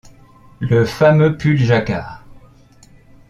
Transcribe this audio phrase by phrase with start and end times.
[0.61, 2.23] Le fameux pull jacquard.